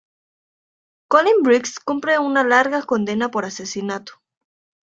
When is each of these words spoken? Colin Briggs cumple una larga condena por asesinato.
Colin 1.15 1.43
Briggs 1.47 1.77
cumple 1.77 2.17
una 2.17 2.43
larga 2.43 2.81
condena 2.81 3.29
por 3.29 3.45
asesinato. 3.45 4.13